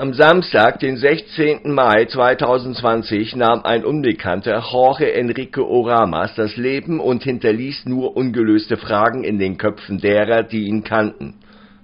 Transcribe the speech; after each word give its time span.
Am 0.00 0.14
Samstag, 0.14 0.78
den 0.78 0.96
16. 0.96 1.74
Mai 1.74 2.04
2020, 2.04 3.34
nahm 3.34 3.62
ein 3.64 3.84
Unbekannter, 3.84 4.62
Jorge 4.70 5.12
Enrique 5.12 5.58
Oramas, 5.58 6.36
das 6.36 6.56
Leben 6.56 7.00
und 7.00 7.24
hinterließ 7.24 7.84
nur 7.86 8.16
ungelöste 8.16 8.76
Fragen 8.76 9.24
in 9.24 9.40
den 9.40 9.58
Köpfen 9.58 9.98
derer, 9.98 10.44
die 10.44 10.68
ihn 10.68 10.84
kannten. 10.84 11.34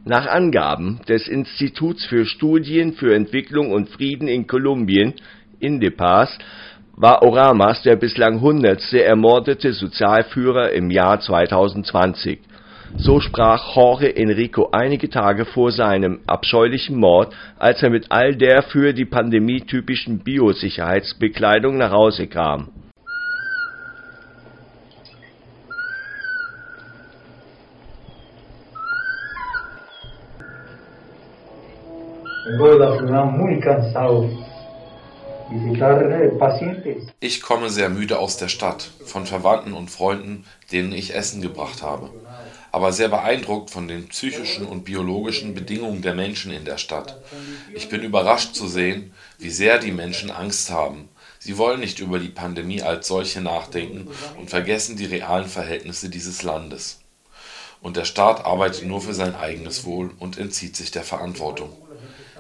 Nach 0.05 0.29
Angaben 0.29 1.01
des 1.09 1.27
Instituts 1.27 2.07
für 2.07 2.25
Studien 2.25 2.93
für 2.93 3.17
Entwicklung 3.17 3.73
und 3.73 3.89
Frieden 3.89 4.29
in 4.29 4.47
Kolumbien 4.47 5.15
(INDEPAS) 5.59 6.39
war 6.97 7.21
Oramas 7.25 7.83
der 7.83 7.97
bislang 7.97 8.41
hundertste 8.41 9.03
ermordete 9.03 9.73
Sozialführer 9.73 10.71
im 10.71 10.89
Jahr 10.93 11.19
2020 11.19 12.39
so 12.97 13.21
sprach 13.21 13.75
Jorge 13.75 14.17
Enrico 14.17 14.71
einige 14.73 15.11
Tage 15.11 15.45
vor 15.45 15.73
seinem 15.73 16.21
abscheulichen 16.27 16.97
Mord, 16.97 17.35
als 17.59 17.83
er 17.83 17.91
mit 17.91 18.07
all 18.11 18.37
der 18.37 18.63
für 18.63 18.93
die 18.93 19.05
Pandemie 19.05 19.61
typischen 19.61 20.21
Biosicherheitsbekleidung 20.21 21.77
nach 21.77 21.91
Hause 21.91 22.27
kam. 22.27 22.69
Ich 37.21 37.41
komme 37.43 37.71
sehr 37.71 37.89
müde 37.89 38.19
aus 38.19 38.37
der 38.37 38.49
Stadt, 38.49 38.91
von 39.05 39.27
Verwandten 39.27 39.73
und 39.73 39.91
Freunden, 39.91 40.45
denen 40.73 40.93
ich 40.93 41.15
Essen 41.15 41.41
gebracht 41.41 41.83
habe 41.83 42.11
aber 42.75 42.93
sehr 42.93 43.09
beeindruckt 43.09 43.71
von 43.71 43.87
den 43.87 44.09
psychischen 44.09 44.67
und 44.67 44.85
biologischen 44.85 45.55
Bedingungen 45.55 46.03
der 46.03 46.13
Menschen 46.13 46.51
in 46.51 46.65
der 46.65 46.77
Stadt. 46.77 47.21
Ich 47.73 47.89
bin 47.89 48.03
überrascht 48.03 48.57
zu 48.57 48.67
sehen, 48.67 49.13
wie 49.39 49.51
sehr 49.51 49.79
die 49.79 49.93
Menschen 49.93 50.33
Angst 50.33 50.71
haben. 50.71 51.09
Sie 51.39 51.57
wollen 51.57 51.79
nicht 51.79 52.01
über 52.01 52.19
die 52.19 52.31
Pandemie 52.31 52.83
als 52.83 53.07
solche 53.07 53.41
nachdenken 53.41 54.09
und 54.41 54.51
vergessen 54.51 54.97
die 54.97 55.05
realen 55.05 55.47
Verhältnisse 55.47 56.09
dieses 56.09 56.43
Landes. 56.43 56.99
Und 57.81 57.97
der 57.97 58.07
Staat 58.07 58.45
arbeitet 58.45 58.85
nur 58.85 59.01
für 59.01 59.15
sein 59.15 59.37
eigenes 59.37 59.85
Wohl 59.85 60.11
und 60.19 60.37
entzieht 60.37 60.75
sich 60.75 60.91
der 60.91 61.05
Verantwortung. 61.05 61.71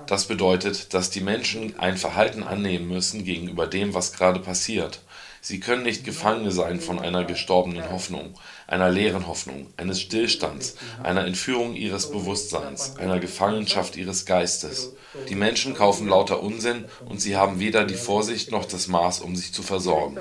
Das 0.06 0.27
bedeutet, 0.27 0.92
dass 0.92 1.10
die 1.10 1.20
Menschen 1.20 1.78
ein 1.78 1.97
Verhalten 1.97 2.42
annehmen 2.42 2.88
müssen 2.88 3.24
gegenüber 3.24 3.66
dem, 3.66 3.94
was 3.94 4.12
gerade 4.12 4.41
passiert. 4.41 5.00
Sie 5.41 5.61
können 5.61 5.83
nicht 5.83 6.05
Gefangene 6.05 6.50
sein 6.50 6.80
von 6.80 6.98
einer 6.98 7.24
gestorbenen 7.24 7.91
Hoffnung, 7.91 8.33
einer 8.66 8.91
leeren 8.91 9.27
Hoffnung, 9.27 9.66
eines 9.77 10.00
Stillstands, 10.00 10.77
einer 11.02 11.27
Entführung 11.27 11.74
ihres 11.74 12.11
Bewusstseins, 12.11 12.96
einer 12.96 13.19
Gefangenschaft 13.19 13.96
ihres 13.96 14.24
Geistes. 14.24 14.92
Die 15.28 15.34
Menschen 15.34 15.74
kaufen 15.74 16.08
lauter 16.08 16.42
Unsinn 16.42 16.86
und 17.05 17.20
sie 17.20 17.36
haben 17.36 17.61
weder 17.61 17.84
die 17.84 17.94
Vorsicht 17.94 18.50
noch 18.52 18.64
das 18.64 18.89
Maß, 18.89 19.20
um 19.20 19.36
sich 19.36 19.52
zu 19.52 19.62
versorgen. 19.62 20.18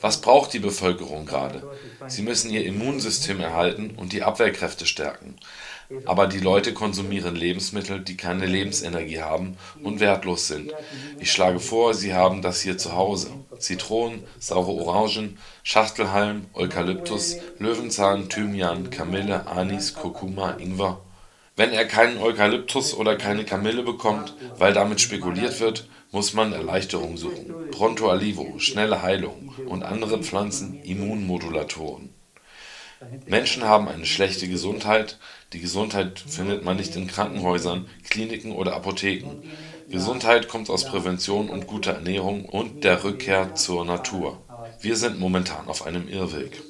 Was 0.00 0.20
braucht 0.20 0.52
die 0.52 0.60
Bevölkerung 0.60 1.26
gerade? 1.26 1.68
Sie 2.06 2.22
müssen 2.22 2.50
ihr 2.50 2.64
Immunsystem 2.64 3.40
erhalten 3.40 3.94
und 3.96 4.12
die 4.12 4.22
Abwehrkräfte 4.22 4.86
stärken. 4.86 5.34
Aber 6.04 6.26
die 6.26 6.40
Leute 6.40 6.74
konsumieren 6.74 7.34
Lebensmittel, 7.34 8.00
die 8.00 8.16
keine 8.16 8.46
Lebensenergie 8.46 9.20
haben 9.20 9.56
und 9.82 10.00
wertlos 10.00 10.46
sind. 10.46 10.72
Ich 11.18 11.32
schlage 11.32 11.60
vor, 11.60 11.94
Sie 11.94 12.12
haben 12.14 12.42
das 12.42 12.60
hier 12.60 12.76
zu 12.76 12.92
Hause. 12.92 13.30
Zitronen, 13.58 14.24
saure 14.38 14.72
Orangen, 14.72 15.38
Schachtelhalm, 15.62 16.46
Eukalyptus, 16.54 17.36
Löwenzahn, 17.58 18.28
Thymian, 18.28 18.90
Kamille, 18.90 19.46
Anis, 19.46 19.94
Kurkuma, 19.94 20.52
Ingwer. 20.58 21.00
Wenn 21.56 21.72
er 21.72 21.86
keinen 21.86 22.18
Eukalyptus 22.18 22.94
oder 22.94 23.16
keine 23.16 23.44
Kamille 23.44 23.82
bekommt, 23.82 24.34
weil 24.58 24.72
damit 24.72 25.00
spekuliert 25.00 25.58
wird, 25.58 25.88
muss 26.12 26.32
man 26.32 26.52
Erleichterung 26.52 27.16
suchen. 27.16 27.52
Pronto 27.70 28.10
Alivo, 28.10 28.58
schnelle 28.58 29.02
Heilung 29.02 29.54
und 29.66 29.82
andere 29.82 30.22
Pflanzen 30.22 30.82
Immunmodulatoren. 30.84 32.10
Menschen 33.26 33.64
haben 33.64 33.88
eine 33.88 34.06
schlechte 34.06 34.48
Gesundheit. 34.48 35.18
Die 35.52 35.60
Gesundheit 35.60 36.18
findet 36.18 36.64
man 36.64 36.76
nicht 36.76 36.96
in 36.96 37.06
Krankenhäusern, 37.06 37.86
Kliniken 38.08 38.52
oder 38.52 38.74
Apotheken. 38.74 39.42
Gesundheit 39.88 40.48
kommt 40.48 40.68
aus 40.68 40.84
Prävention 40.84 41.48
und 41.48 41.66
guter 41.66 41.92
Ernährung 41.92 42.44
und 42.44 42.84
der 42.84 43.04
Rückkehr 43.04 43.54
zur 43.54 43.84
Natur. 43.84 44.42
Wir 44.80 44.96
sind 44.96 45.18
momentan 45.18 45.68
auf 45.68 45.86
einem 45.86 46.08
Irrweg. 46.08 46.62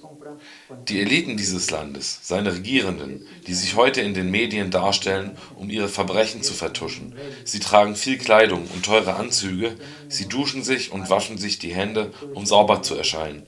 Die 0.87 1.00
Eliten 1.00 1.37
dieses 1.37 1.71
Landes, 1.71 2.21
seine 2.22 2.53
Regierenden, 2.53 3.27
die 3.47 3.55
sich 3.55 3.75
heute 3.75 4.03
in 4.03 4.15
den 4.15 4.31
Medien 4.31 4.71
darstellen, 4.71 5.37
um 5.56 5.71
ihre 5.71 5.89
Verbrechen 5.89 6.43
zu 6.43 6.53
vertuschen. 6.53 7.15
Sie 7.45 7.59
tragen 7.59 7.97
viel 7.97 8.19
Kleidung 8.19 8.69
und 8.72 8.84
teure 8.84 9.15
Anzüge, 9.15 9.75
sie 10.09 10.28
duschen 10.28 10.62
sich 10.62 10.93
und 10.93 11.10
waschen 11.10 11.39
sich 11.39 11.59
die 11.59 11.75
Hände, 11.75 12.12
um 12.34 12.47
sauber 12.47 12.83
zu 12.83 12.95
erscheinen 12.95 13.47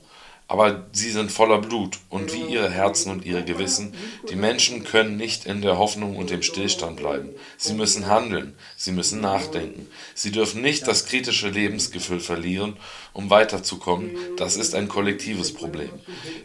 aber 0.51 0.85
sie 0.91 1.11
sind 1.11 1.31
voller 1.31 1.59
Blut 1.59 1.99
und 2.09 2.33
wie 2.33 2.41
ihre 2.41 2.69
Herzen 2.69 3.09
und 3.09 3.25
ihre 3.25 3.45
Gewissen. 3.45 3.93
Die 4.29 4.35
Menschen 4.35 4.83
können 4.83 5.15
nicht 5.15 5.45
in 5.45 5.61
der 5.61 5.77
Hoffnung 5.77 6.17
und 6.17 6.29
dem 6.29 6.43
Stillstand 6.43 6.97
bleiben. 6.97 7.29
Sie 7.55 7.73
müssen 7.73 8.07
handeln, 8.07 8.53
sie 8.75 8.91
müssen 8.91 9.21
nachdenken. 9.21 9.87
Sie 10.13 10.29
dürfen 10.29 10.61
nicht 10.61 10.85
das 10.89 11.05
kritische 11.05 11.47
Lebensgefühl 11.47 12.19
verlieren, 12.19 12.75
um 13.13 13.29
weiterzukommen. 13.29 14.11
Das 14.35 14.57
ist 14.57 14.75
ein 14.75 14.89
kollektives 14.89 15.53
Problem. 15.53 15.91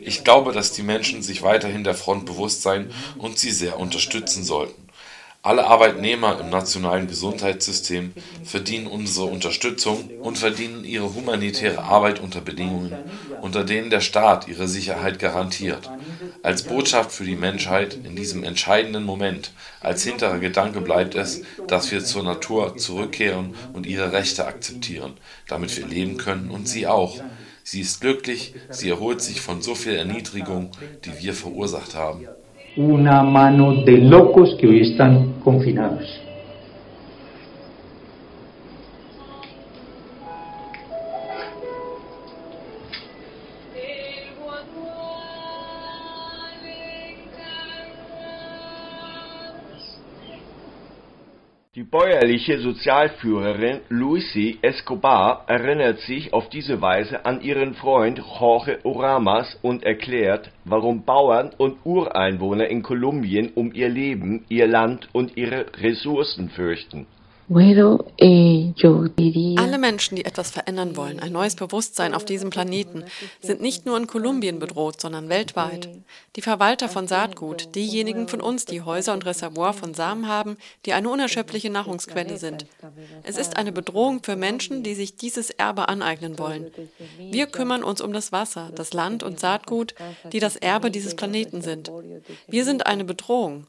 Ich 0.01 0.23
glaube, 0.23 0.53
dass 0.53 0.71
die 0.71 0.85
Menschen 0.85 1.21
sich 1.21 1.43
weiterhin 1.43 1.83
der 1.83 1.97
Front 1.97 2.27
bewusst 2.27 2.63
sein 2.63 2.93
und 3.19 3.41
sie 3.41 3.51
sehr 3.51 3.77
unterstützen 3.77 4.45
sollten. 4.45 4.86
Alle 5.47 5.69
Arbeitnehmer 5.69 6.41
im 6.41 6.51
nationalen 6.51 7.07
Gesundheitssystem 7.07 8.13
verdienen 8.43 8.89
unsere 8.89 9.27
Unterstützung 9.27 10.11
und 10.21 10.39
verdienen 10.39 10.85
ihre 10.85 11.15
humanitäre 11.15 11.85
Arbeit 11.85 12.19
unter 12.19 12.41
Bedingungen, 12.41 12.93
unter 13.43 13.63
denen 13.63 13.89
der 13.89 14.01
Staat 14.01 14.49
ihre 14.49 14.67
Sicherheit 14.67 15.21
garantiert. 15.21 15.89
Als 16.43 16.65
Botschaft 16.65 17.13
für 17.13 17.23
die 17.23 17.37
Menschheit 17.37 17.95
in 17.95 18.17
diesem 18.17 18.43
entscheidenden 18.43 19.05
Moment, 19.05 19.53
als 19.79 20.03
hinterer 20.03 20.41
Gedanke 20.41 20.81
bleibt 20.81 21.15
es, 21.15 21.43
dass 21.69 21.93
wir 21.93 22.05
zur 22.05 22.25
Natur 22.25 22.77
zurückkehren 22.77 23.55
und 23.73 23.87
ihre 23.87 24.11
Rechte 24.11 24.49
akzeptieren, 24.49 25.13
damit 25.47 25.77
wir 25.77 25.87
leben 25.87 26.17
können 26.17 26.51
und 26.51 26.67
sie 26.67 26.89
auch. 26.89 27.21
Sie 27.63 27.83
ist 27.83 28.01
glücklich, 28.01 28.55
sie 28.71 28.89
erholt 28.91 29.23
sich 29.23 29.41
von 29.41 29.63
so 29.63 29.77
viel 29.77 29.95
Erniedrigung, 29.95 30.73
die 31.05 31.17
wir 31.23 31.35
verursacht 31.35 31.95
haben. 31.95 32.27
Una 32.77 33.23
mano 33.23 33.83
de 33.85 33.99
locos 33.99 34.55
que 34.57 34.67
hoy 34.67 34.81
están 34.83 35.41
confinados. 35.43 36.26
Die 51.77 51.83
bäuerliche 51.83 52.59
Sozialführerin 52.59 53.83
Lucy 53.91 54.59
Escobar 54.63 55.45
erinnert 55.47 55.99
sich 55.99 56.33
auf 56.33 56.49
diese 56.49 56.81
Weise 56.81 57.27
an 57.27 57.43
ihren 57.43 57.75
Freund 57.75 58.19
Jorge 58.19 58.79
Oramas 58.83 59.59
und 59.61 59.85
erklärt, 59.85 60.51
warum 60.65 61.05
Bauern 61.05 61.51
und 61.59 61.77
Ureinwohner 61.85 62.69
in 62.69 62.83
Kolumbien 62.83 63.53
um 63.55 63.75
ihr 63.75 63.91
Leben, 63.91 64.47
ihr 64.49 64.67
Land 64.67 65.11
und 65.13 65.37
ihre 65.37 65.67
Ressourcen 65.77 66.49
fürchten 66.49 67.07
Alle 69.57 69.79
Menschen, 69.79 70.17
die 70.17 70.25
etwas 70.25 70.51
verändern 70.51 70.97
wollen, 70.97 71.21
ein 71.21 71.31
neues 71.31 71.55
Bewusstsein 71.55 72.13
auf 72.13 72.25
diesem 72.25 72.51
Planeten, 72.51 73.05
sind 73.41 73.61
nicht 73.61 73.87
nur 73.87 73.97
in 73.97 74.09
Kolumbien 74.09 74.59
bedroht, 74.59 75.01
sondern 75.01 75.29
weltweit. 75.29 75.89
Die 76.35 76.43
Verwalter 76.43 76.89
von 76.89 77.07
Saatgut, 77.07 77.77
diejenigen 77.77 78.27
von 78.27 78.41
uns, 78.41 78.65
die 78.65 78.83
Häuser 78.83 79.13
und 79.13 79.25
Reservoir 79.25 79.75
von 79.75 79.95
Samen 79.95 80.27
haben, 80.27 80.57
die 80.87 80.93
eine 80.93 81.09
unerschöpfliche 81.09 81.71
Nahrungsquelle 81.71 82.37
sind. 82.37 82.67
Es 83.23 83.37
ist 83.37 83.57
eine 83.57 83.71
Bedrohung 83.71 84.25
für 84.25 84.35
Menschen, 84.35 84.83
die 84.83 84.95
sich 84.95 85.17
dieses 85.17 85.51
Erbe 85.51 85.89
aneignen 85.89 86.41
wollen. 86.41 86.73
Wir 87.19 87.47
kümmern 87.47 87.85
uns 87.85 88.01
um 88.01 88.13
das 88.13 88.33
Wasser, 88.33 88.73
das 88.75 88.93
Land 88.93 89.23
und 89.23 89.39
Saatgut, 89.39 89.95
die 90.33 90.41
das 90.41 90.57
Erbe 90.57 90.91
dieses 90.91 91.15
Planeten 91.15 91.63
sind. 91.63 91.93
Wir 92.49 92.65
sind 92.65 92.87
eine 92.87 93.05
Bedrohung. 93.05 93.67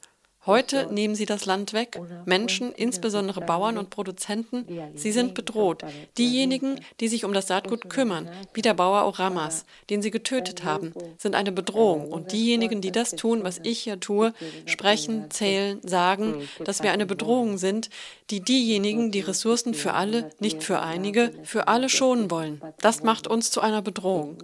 Heute 0.47 0.87
nehmen 0.91 1.13
sie 1.13 1.25
das 1.25 1.45
Land 1.45 1.73
weg. 1.73 1.99
Menschen, 2.25 2.71
insbesondere 2.71 3.41
Bauern 3.41 3.77
und 3.77 3.89
Produzenten, 3.89 4.65
sie 4.95 5.11
sind 5.11 5.33
bedroht. 5.33 5.83
Diejenigen, 6.17 6.79
die 7.01 7.09
sich 7.09 7.25
um 7.25 7.33
das 7.33 7.47
Saatgut 7.47 7.89
kümmern, 7.89 8.29
wie 8.53 8.61
der 8.61 8.73
Bauer 8.73 9.03
Oramas, 9.03 9.65
den 9.89 10.01
sie 10.01 10.09
getötet 10.09 10.63
haben, 10.63 10.93
sind 11.17 11.35
eine 11.35 11.51
Bedrohung. 11.51 12.11
Und 12.11 12.31
diejenigen, 12.31 12.79
die 12.79 12.91
das 12.91 13.11
tun, 13.11 13.43
was 13.43 13.59
ich 13.63 13.79
hier 13.79 13.99
tue, 13.99 14.33
sprechen, 14.65 15.29
zählen, 15.29 15.81
sagen, 15.83 16.47
dass 16.63 16.81
wir 16.81 16.91
eine 16.91 17.05
Bedrohung 17.05 17.57
sind, 17.57 17.89
die 18.29 18.41
diejenigen, 18.41 19.11
die 19.11 19.21
Ressourcen 19.21 19.73
für 19.73 19.93
alle, 19.93 20.29
nicht 20.39 20.63
für 20.63 20.81
einige, 20.81 21.31
für 21.43 21.67
alle 21.67 21.89
schonen 21.89 22.29
wollen. 22.29 22.61
Das 22.81 23.03
macht 23.03 23.27
uns 23.27 23.51
zu 23.51 23.61
einer 23.61 23.81
Bedrohung. 23.81 24.37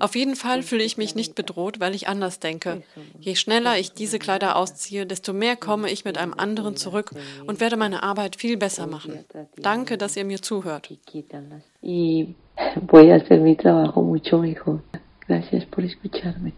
Auf 0.00 0.16
jeden 0.16 0.34
Fall 0.34 0.62
fühle 0.62 0.82
ich 0.82 0.96
mich 0.96 1.14
nicht 1.14 1.34
bedroht, 1.34 1.80
weil 1.80 1.94
ich 1.94 2.08
anders 2.08 2.40
denke. 2.40 2.82
Je 3.20 3.36
schneller 3.36 3.78
ich 3.78 3.92
diese 3.92 4.18
Kleider 4.18 4.56
ausziehe, 4.56 5.06
desto 5.06 5.32
mehr 5.32 5.56
komme 5.56 5.90
ich 5.90 6.04
mit 6.04 6.18
einem 6.18 6.34
anderen 6.36 6.76
zurück 6.76 7.12
und 7.46 7.60
werde 7.60 7.76
meine 7.76 8.02
Arbeit 8.02 8.36
viel 8.36 8.56
besser 8.56 8.86
machen. 8.86 9.24
Danke, 9.56 9.98
dass 9.98 10.16
ihr 10.16 10.24
mir 10.24 10.42
zuhört. 10.42 10.90
Gracias 15.28 15.66
por 15.66 15.84
escucharme. 15.84 16.57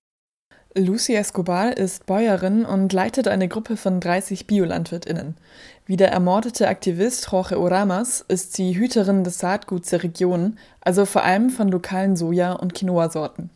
Lucy 0.77 1.17
Escobar 1.17 1.77
ist 1.77 2.07
Bäuerin 2.07 2.65
und 2.65 2.93
leitet 2.93 3.27
eine 3.27 3.49
Gruppe 3.49 3.77
von 3.77 3.99
30 3.99 4.47
BiolandwirtInnen. 4.47 5.37
Wie 5.85 5.97
der 5.97 6.13
ermordete 6.13 6.69
Aktivist 6.69 7.29
Jorge 7.33 7.59
Oramas 7.59 8.25
ist 8.29 8.55
sie 8.55 8.79
Hüterin 8.79 9.25
des 9.25 9.41
Saatguts 9.41 9.91
der 9.91 10.05
Region, 10.05 10.59
also 10.81 11.07
vor 11.07 11.25
allem 11.25 11.51
von 11.51 11.67
lokalen 11.67 12.15
Soja- 12.15 12.53
und 12.53 12.73
Quinoa-Sorten. 12.73 13.51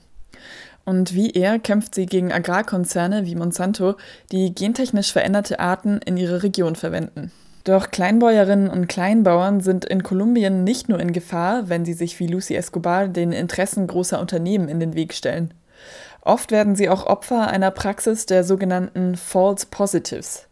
Und 0.84 1.14
wie 1.14 1.30
er 1.30 1.60
kämpft 1.60 1.94
sie 1.94 2.06
gegen 2.06 2.32
Agrarkonzerne 2.32 3.26
wie 3.26 3.36
Monsanto, 3.36 3.94
die 4.32 4.52
gentechnisch 4.52 5.12
veränderte 5.12 5.60
Arten 5.60 6.00
in 6.04 6.16
ihre 6.16 6.42
Region 6.42 6.74
verwenden. 6.74 7.30
Doch 7.62 7.92
Kleinbäuerinnen 7.92 8.68
und 8.68 8.88
Kleinbauern 8.88 9.60
sind 9.60 9.84
in 9.84 10.02
Kolumbien 10.02 10.64
nicht 10.64 10.88
nur 10.88 10.98
in 10.98 11.12
Gefahr, 11.12 11.68
wenn 11.68 11.84
sie 11.84 11.94
sich 11.94 12.18
wie 12.18 12.26
Lucy 12.26 12.56
Escobar 12.56 13.06
den 13.06 13.30
Interessen 13.30 13.86
großer 13.86 14.20
Unternehmen 14.20 14.68
in 14.68 14.80
den 14.80 14.94
Weg 14.94 15.14
stellen. 15.14 15.54
Oft 16.24 16.50
werden 16.50 16.74
sie 16.74 16.88
auch 16.88 17.06
Opfer 17.06 17.48
einer 17.48 17.70
Praxis 17.70 18.26
der 18.26 18.44
sogenannten 18.44 19.16
False 19.16 19.66
Positives. 19.70 20.48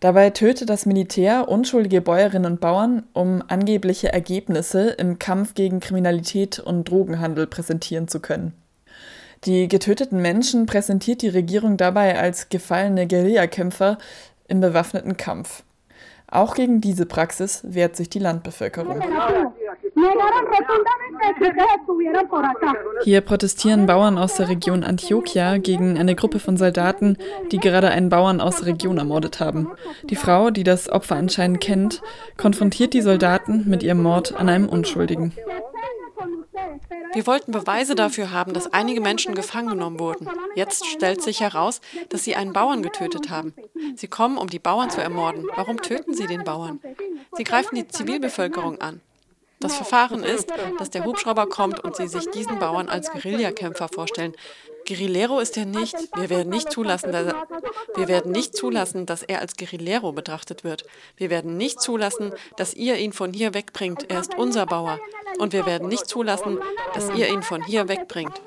Dabei 0.00 0.30
tötet 0.30 0.70
das 0.70 0.86
Militär 0.86 1.48
unschuldige 1.48 2.00
Bäuerinnen 2.00 2.50
und 2.52 2.60
Bauern, 2.60 3.04
um 3.12 3.42
angebliche 3.48 4.12
Ergebnisse 4.12 4.90
im 4.90 5.18
Kampf 5.18 5.54
gegen 5.54 5.80
Kriminalität 5.80 6.58
und 6.58 6.88
Drogenhandel 6.88 7.46
präsentieren 7.46 8.08
zu 8.08 8.20
können. 8.20 8.54
Die 9.44 9.68
getöteten 9.68 10.20
Menschen 10.20 10.66
präsentiert 10.66 11.22
die 11.22 11.28
Regierung 11.28 11.76
dabei 11.76 12.18
als 12.18 12.48
gefallene 12.48 13.06
Guerillakämpfer 13.06 13.98
im 14.48 14.60
bewaffneten 14.60 15.16
Kampf. 15.16 15.62
Auch 16.26 16.54
gegen 16.54 16.80
diese 16.80 17.06
Praxis 17.06 17.60
wehrt 17.64 17.96
sich 17.96 18.08
die 18.08 18.18
Landbevölkerung. 18.18 19.02
Hier 23.04 23.20
protestieren 23.20 23.86
Bauern 23.86 24.18
aus 24.18 24.36
der 24.36 24.48
Region 24.48 24.84
Antioquia 24.84 25.58
gegen 25.58 25.98
eine 25.98 26.14
Gruppe 26.14 26.38
von 26.38 26.56
Soldaten, 26.56 27.16
die 27.50 27.58
gerade 27.58 27.90
einen 27.90 28.08
Bauern 28.08 28.40
aus 28.40 28.56
der 28.58 28.66
Region 28.66 28.98
ermordet 28.98 29.40
haben. 29.40 29.70
Die 30.04 30.16
Frau, 30.16 30.50
die 30.50 30.64
das 30.64 30.88
Opfer 30.90 31.16
anscheinend 31.16 31.60
kennt, 31.60 32.02
konfrontiert 32.36 32.94
die 32.94 33.02
Soldaten 33.02 33.68
mit 33.68 33.82
ihrem 33.82 34.02
Mord 34.02 34.34
an 34.34 34.48
einem 34.48 34.68
Unschuldigen. 34.68 35.32
Wir 37.12 37.26
wollten 37.26 37.50
Beweise 37.50 37.94
dafür 37.94 38.30
haben, 38.30 38.52
dass 38.52 38.72
einige 38.72 39.00
Menschen 39.00 39.34
gefangen 39.34 39.70
genommen 39.70 39.98
wurden. 39.98 40.28
Jetzt 40.54 40.86
stellt 40.86 41.22
sich 41.22 41.40
heraus, 41.40 41.80
dass 42.08 42.22
sie 42.22 42.36
einen 42.36 42.52
Bauern 42.52 42.82
getötet 42.82 43.30
haben. 43.30 43.54
Sie 43.96 44.06
kommen, 44.06 44.38
um 44.38 44.48
die 44.48 44.60
Bauern 44.60 44.90
zu 44.90 45.00
ermorden. 45.00 45.46
Warum 45.56 45.82
töten 45.82 46.14
sie 46.14 46.26
den 46.26 46.44
Bauern? 46.44 46.80
Sie 47.32 47.44
greifen 47.44 47.74
die 47.74 47.88
Zivilbevölkerung 47.88 48.80
an. 48.80 49.00
Das 49.60 49.76
Verfahren 49.76 50.24
ist, 50.24 50.50
dass 50.78 50.90
der 50.90 51.04
Hubschrauber 51.04 51.46
kommt 51.46 51.80
und 51.80 51.94
sie 51.94 52.08
sich 52.08 52.30
diesen 52.30 52.58
Bauern 52.58 52.88
als 52.88 53.10
Guerillakämpfer 53.12 53.88
vorstellen. 53.88 54.34
Guerillero 54.86 55.38
ist 55.38 55.56
er 55.56 55.66
nicht. 55.66 55.94
Wir 56.16 56.30
werden 56.30 56.48
nicht 56.48 56.72
zulassen, 56.72 57.12
dass 57.12 57.26
er, 57.26 57.46
wir 57.94 58.08
werden 58.08 58.32
nicht 58.32 58.56
zulassen, 58.56 59.06
dass 59.06 59.22
er 59.22 59.40
als 59.40 59.56
Guerillero 59.56 60.12
betrachtet 60.12 60.64
wird. 60.64 60.84
Wir 61.16 61.30
werden 61.30 61.56
nicht 61.56 61.80
zulassen, 61.80 62.32
dass 62.56 62.74
ihr 62.74 62.96
ihn 62.96 63.12
von 63.12 63.32
hier 63.32 63.54
wegbringt. 63.54 64.10
Er 64.10 64.20
ist 64.20 64.34
unser 64.36 64.66
Bauer. 64.66 64.98
Und 65.38 65.52
wir 65.52 65.66
werden 65.66 65.88
nicht 65.88 66.06
zulassen, 66.06 66.58
dass 66.94 67.10
ihr 67.10 67.28
ihn 67.28 67.42
von 67.42 67.62
hier 67.62 67.88
wegbringt. 67.88 68.40